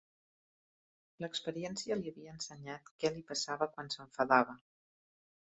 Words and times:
L'experiència 1.23 1.97
li 1.99 2.09
havia 2.13 2.33
ensenyat 2.37 2.91
què 3.05 3.13
li 3.19 3.23
passava 3.29 3.69
quan 3.77 3.93
s'enfadava. 3.99 4.59